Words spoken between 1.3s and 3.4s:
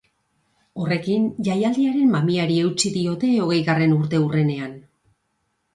jaialdiaren mamiari eutsi diote